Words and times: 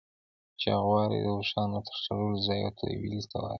چوغالی 0.61 1.19
د 1.23 1.27
اوښانو 1.35 1.77
د 1.85 1.87
تړلو 2.03 2.29
ځای 2.45 2.59
او 2.67 2.71
تویلې 2.79 3.21
ته 3.31 3.37
وايي. 3.41 3.49